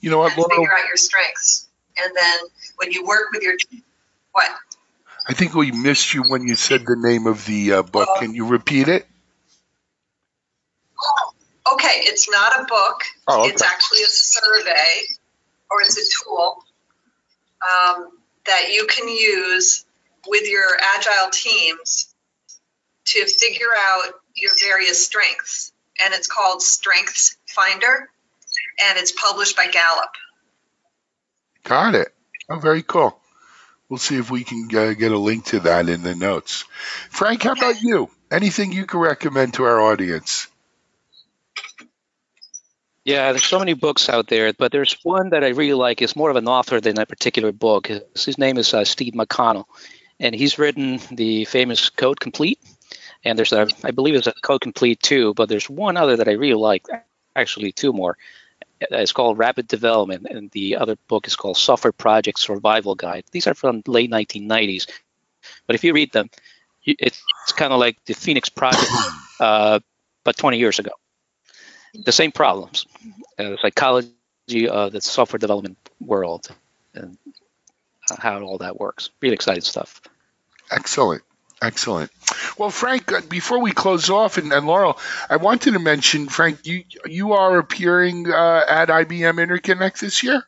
you 0.00 0.10
know 0.10 0.18
what 0.18 0.36
Laurel? 0.36 0.50
figure 0.50 0.72
out 0.72 0.86
your 0.86 0.96
strengths 0.96 1.68
and 2.02 2.14
then 2.14 2.38
when 2.76 2.92
you 2.92 3.04
work 3.04 3.30
with 3.32 3.42
your 3.42 3.54
what 4.32 4.50
i 5.26 5.32
think 5.32 5.54
we 5.54 5.70
missed 5.70 6.12
you 6.14 6.22
when 6.24 6.46
you 6.46 6.56
said 6.56 6.84
the 6.86 6.96
name 6.96 7.26
of 7.26 7.44
the 7.46 7.72
uh, 7.72 7.82
book 7.82 8.08
uh, 8.08 8.20
can 8.20 8.34
you 8.34 8.46
repeat 8.46 8.88
it 8.88 9.06
okay 11.72 12.02
it's 12.02 12.30
not 12.30 12.60
a 12.60 12.64
book 12.64 13.02
oh, 13.28 13.40
okay. 13.40 13.50
it's 13.50 13.62
actually 13.62 14.02
a 14.02 14.06
survey 14.06 15.02
or 15.70 15.80
it's 15.82 15.96
a 15.96 16.24
tool 16.24 16.64
um, 17.62 18.08
that 18.46 18.72
you 18.72 18.86
can 18.86 19.08
use 19.08 19.84
with 20.26 20.48
your 20.48 20.64
agile 20.96 21.30
teams 21.30 22.14
to 23.04 23.24
figure 23.26 23.66
out 23.76 24.12
your 24.34 24.52
various 24.60 25.04
strengths 25.04 25.72
and 26.02 26.14
it's 26.14 26.26
called 26.26 26.62
Strengths 26.62 27.36
Finder, 27.46 28.08
and 28.84 28.98
it's 28.98 29.12
published 29.12 29.56
by 29.56 29.66
Gallup. 29.66 30.10
Got 31.64 31.94
it. 31.94 32.14
Oh, 32.48 32.58
very 32.58 32.82
cool. 32.82 33.18
We'll 33.88 33.98
see 33.98 34.16
if 34.16 34.30
we 34.30 34.44
can 34.44 34.68
uh, 34.74 34.92
get 34.92 35.12
a 35.12 35.18
link 35.18 35.46
to 35.46 35.60
that 35.60 35.88
in 35.88 36.02
the 36.02 36.14
notes. 36.14 36.64
Frank, 37.10 37.42
how 37.42 37.52
about 37.52 37.80
you? 37.80 38.10
Anything 38.30 38.72
you 38.72 38.86
can 38.86 39.00
recommend 39.00 39.54
to 39.54 39.64
our 39.64 39.80
audience? 39.80 40.48
Yeah, 43.08 43.32
there's 43.32 43.46
so 43.46 43.58
many 43.58 43.72
books 43.72 44.10
out 44.10 44.26
there, 44.26 44.52
but 44.52 44.70
there's 44.70 44.98
one 45.02 45.30
that 45.30 45.42
I 45.42 45.48
really 45.48 45.72
like. 45.72 46.02
It's 46.02 46.14
more 46.14 46.28
of 46.28 46.36
an 46.36 46.46
author 46.46 46.78
than 46.78 46.98
a 46.98 47.06
particular 47.06 47.52
book. 47.52 47.88
His, 48.14 48.36
name 48.36 48.58
is 48.58 48.74
uh, 48.74 48.84
Steve 48.84 49.14
McConnell, 49.14 49.64
and 50.20 50.34
he's 50.34 50.58
written 50.58 51.00
the 51.10 51.46
famous 51.46 51.88
Code 51.88 52.20
Complete. 52.20 52.58
And 53.24 53.38
there's 53.38 53.54
a, 53.54 53.66
I 53.82 53.92
believe 53.92 54.14
it's 54.14 54.26
a 54.26 54.34
Code 54.42 54.60
Complete 54.60 55.00
too, 55.00 55.32
but 55.32 55.48
there's 55.48 55.70
one 55.70 55.96
other 55.96 56.16
that 56.16 56.28
I 56.28 56.32
really 56.32 56.60
like, 56.60 56.84
actually 57.34 57.72
two 57.72 57.94
more. 57.94 58.18
It's 58.78 59.12
called 59.12 59.38
Rapid 59.38 59.68
Development, 59.68 60.26
and 60.28 60.50
the 60.50 60.76
other 60.76 60.96
book 61.08 61.26
is 61.26 61.34
called 61.34 61.56
Software 61.56 61.92
Project 61.92 62.38
Survival 62.38 62.94
Guide. 62.94 63.24
These 63.32 63.46
are 63.46 63.54
from 63.54 63.82
late 63.86 64.10
1990s, 64.10 64.86
but 65.66 65.76
if 65.76 65.82
you 65.82 65.94
read 65.94 66.12
them, 66.12 66.28
it's, 66.84 67.24
it's 67.46 67.52
kind 67.52 67.72
of 67.72 67.80
like 67.80 68.04
the 68.04 68.12
Phoenix 68.12 68.50
Project, 68.50 68.92
uh, 69.40 69.80
but 70.24 70.36
20 70.36 70.58
years 70.58 70.78
ago 70.78 70.90
the 71.94 72.12
same 72.12 72.32
problems, 72.32 72.86
uh, 73.38 73.56
psychology 73.60 74.68
of 74.68 74.92
the 74.92 75.00
software 75.00 75.38
development 75.38 75.78
world, 76.00 76.48
and 76.94 77.18
how 78.18 78.40
all 78.40 78.58
that 78.58 78.78
works. 78.78 79.10
Really 79.20 79.34
exciting 79.34 79.62
stuff. 79.62 80.00
Excellent. 80.70 81.22
Excellent. 81.60 82.12
Well, 82.56 82.70
Frank, 82.70 83.10
uh, 83.10 83.20
before 83.28 83.60
we 83.60 83.72
close 83.72 84.10
off, 84.10 84.38
and, 84.38 84.52
and 84.52 84.66
Laurel, 84.66 84.98
I 85.28 85.36
wanted 85.36 85.72
to 85.72 85.80
mention, 85.80 86.28
Frank, 86.28 86.64
you 86.66 86.84
you 87.04 87.32
are 87.32 87.58
appearing 87.58 88.30
uh, 88.30 88.64
at 88.68 88.88
IBM 88.88 89.44
Interconnect 89.44 89.98
this 89.98 90.22
year. 90.22 90.44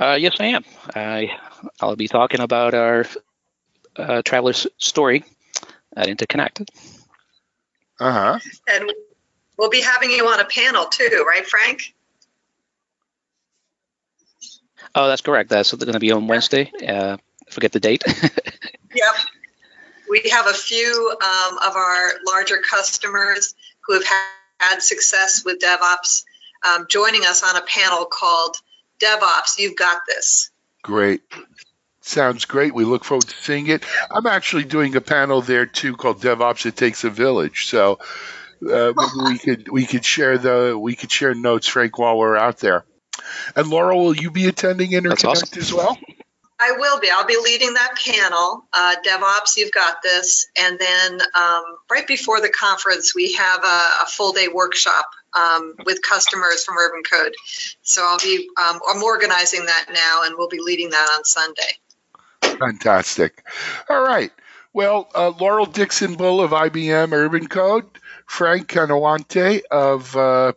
Uh, 0.00 0.16
yes, 0.18 0.36
I 0.40 0.46
am. 0.46 0.64
I 0.94 1.38
I'll 1.80 1.96
be 1.96 2.08
talking 2.08 2.40
about 2.40 2.72
our 2.72 3.04
uh, 3.96 4.22
traveler's 4.22 4.66
story 4.78 5.24
at 5.94 6.08
Interconnect. 6.08 6.66
Uh 7.98 8.12
huh. 8.12 8.38
And 8.68 8.92
we'll 9.56 9.70
be 9.70 9.80
having 9.80 10.10
you 10.10 10.26
on 10.26 10.40
a 10.40 10.44
panel 10.44 10.86
too, 10.86 11.24
right, 11.26 11.46
Frank? 11.46 11.94
Oh, 14.94 15.08
that's 15.08 15.22
correct. 15.22 15.50
That's 15.50 15.72
going 15.72 15.92
to 15.92 16.00
be 16.00 16.12
on 16.12 16.26
Wednesday. 16.26 16.72
Uh, 16.86 17.18
forget 17.50 17.72
the 17.72 17.80
date. 17.80 18.02
yep. 18.94 19.14
We 20.08 20.22
have 20.30 20.46
a 20.46 20.54
few 20.54 21.16
um, 21.20 21.58
of 21.58 21.76
our 21.76 22.12
larger 22.26 22.58
customers 22.58 23.54
who 23.86 23.94
have 23.94 24.04
had 24.58 24.80
success 24.80 25.44
with 25.44 25.60
DevOps 25.60 26.24
um, 26.66 26.86
joining 26.88 27.22
us 27.22 27.42
on 27.42 27.56
a 27.56 27.62
panel 27.62 28.06
called 28.06 28.56
DevOps, 29.00 29.58
You've 29.58 29.76
Got 29.76 30.02
This. 30.06 30.50
Great. 30.82 31.22
Sounds 32.06 32.44
great. 32.44 32.72
We 32.72 32.84
look 32.84 33.04
forward 33.04 33.26
to 33.26 33.34
seeing 33.42 33.66
it. 33.66 33.84
I'm 34.12 34.26
actually 34.26 34.62
doing 34.62 34.94
a 34.94 35.00
panel 35.00 35.42
there 35.42 35.66
too 35.66 35.96
called 35.96 36.20
DevOps 36.20 36.64
It 36.64 36.76
Takes 36.76 37.02
a 37.02 37.10
Village. 37.10 37.66
So 37.66 37.98
uh, 38.62 38.92
maybe 38.96 39.24
we 39.24 39.38
could 39.44 39.68
we 39.68 39.86
could 39.86 40.04
share 40.04 40.38
the 40.38 40.78
we 40.80 40.94
could 40.94 41.10
share 41.10 41.34
notes, 41.34 41.66
Frank, 41.66 41.98
while 41.98 42.16
we're 42.16 42.36
out 42.36 42.58
there. 42.58 42.84
And 43.56 43.66
Laura, 43.66 43.96
will 43.96 44.14
you 44.14 44.30
be 44.30 44.46
attending 44.46 44.92
Interconnect 44.92 45.24
awesome. 45.24 45.58
as 45.58 45.74
well? 45.74 45.98
I 46.60 46.76
will 46.78 47.00
be. 47.00 47.10
I'll 47.12 47.26
be 47.26 47.38
leading 47.42 47.74
that 47.74 47.96
panel. 47.96 48.64
Uh, 48.72 48.94
DevOps, 49.04 49.56
you've 49.56 49.72
got 49.72 50.00
this. 50.00 50.46
And 50.56 50.78
then 50.78 51.20
um, 51.34 51.64
right 51.90 52.06
before 52.06 52.40
the 52.40 52.48
conference, 52.48 53.16
we 53.16 53.32
have 53.34 53.64
a, 53.64 53.88
a 54.04 54.06
full 54.06 54.32
day 54.32 54.46
workshop 54.46 55.06
um, 55.34 55.74
with 55.84 56.00
customers 56.02 56.64
from 56.64 56.78
Urban 56.78 57.02
Code. 57.02 57.34
So 57.82 58.06
I'll 58.08 58.18
be 58.18 58.48
um, 58.58 58.78
I'm 58.88 59.02
organizing 59.02 59.66
that 59.66 59.86
now, 59.92 60.22
and 60.22 60.36
we'll 60.38 60.48
be 60.48 60.60
leading 60.60 60.90
that 60.90 61.08
on 61.16 61.24
Sunday. 61.24 61.72
Fantastic. 62.58 63.44
All 63.88 64.02
right. 64.04 64.32
Well, 64.72 65.08
uh, 65.14 65.30
Laurel 65.40 65.66
Dickson 65.66 66.14
Bull 66.16 66.40
of 66.42 66.50
IBM 66.50 67.12
Urban 67.12 67.46
Code, 67.46 67.86
Frank 68.26 68.68
Canawante 68.68 69.62
of 69.70 70.14
uh, 70.14 70.52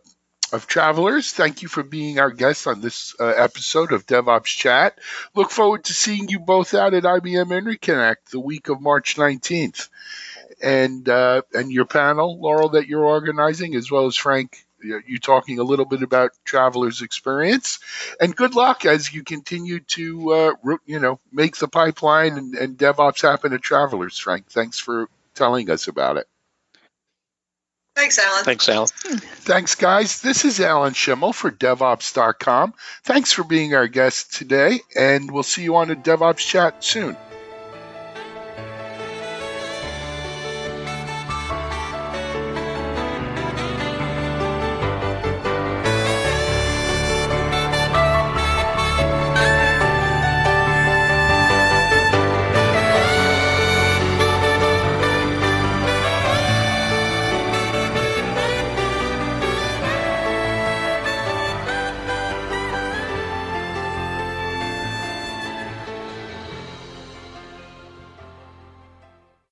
of 0.52 0.66
Travelers. 0.66 1.32
Thank 1.32 1.62
you 1.62 1.68
for 1.68 1.82
being 1.82 2.18
our 2.18 2.30
guest 2.30 2.66
on 2.66 2.80
this 2.80 3.14
uh, 3.18 3.26
episode 3.26 3.92
of 3.92 4.06
DevOps 4.06 4.44
Chat. 4.44 4.98
Look 5.34 5.50
forward 5.50 5.84
to 5.84 5.94
seeing 5.94 6.28
you 6.28 6.40
both 6.40 6.74
out 6.74 6.94
at 6.94 7.04
IBM 7.04 7.46
Interconnect 7.46 8.30
the 8.30 8.40
week 8.40 8.68
of 8.68 8.80
March 8.80 9.16
19th. 9.16 9.88
And 10.62 11.08
uh, 11.08 11.40
and 11.54 11.72
your 11.72 11.86
panel, 11.86 12.38
Laurel, 12.38 12.70
that 12.70 12.86
you're 12.86 13.06
organizing, 13.06 13.74
as 13.74 13.90
well 13.90 14.04
as 14.04 14.16
Frank 14.16 14.66
you 14.82 15.18
talking 15.18 15.58
a 15.58 15.64
little 15.64 15.84
bit 15.84 16.02
about 16.02 16.32
travelers' 16.44 17.02
experience, 17.02 17.80
and 18.20 18.34
good 18.34 18.54
luck 18.54 18.84
as 18.84 19.12
you 19.12 19.22
continue 19.22 19.80
to 19.80 20.32
uh, 20.32 20.76
you 20.86 20.98
know 20.98 21.20
make 21.32 21.56
the 21.56 21.68
pipeline 21.68 22.36
and, 22.36 22.54
and 22.54 22.78
DevOps 22.78 23.22
happen 23.22 23.52
at 23.52 23.62
Travelers. 23.62 24.18
Frank, 24.18 24.46
thanks 24.48 24.78
for 24.78 25.08
telling 25.34 25.70
us 25.70 25.88
about 25.88 26.16
it. 26.16 26.26
Thanks, 27.96 28.18
Alan. 28.18 28.44
Thanks, 28.44 28.68
Alan. 28.68 28.88
Thanks, 28.88 29.74
guys. 29.74 30.22
This 30.22 30.44
is 30.44 30.60
Alan 30.60 30.94
Shimel 30.94 31.34
for 31.34 31.50
DevOps.com. 31.50 32.72
Thanks 33.04 33.32
for 33.32 33.44
being 33.44 33.74
our 33.74 33.88
guest 33.88 34.32
today, 34.32 34.80
and 34.96 35.30
we'll 35.30 35.42
see 35.42 35.64
you 35.64 35.76
on 35.76 35.90
a 35.90 35.96
DevOps 35.96 36.38
chat 36.38 36.82
soon. 36.82 37.16